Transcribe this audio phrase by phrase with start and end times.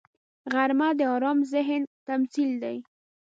[0.53, 2.77] غرمه د آرام ذهن تمثیل دی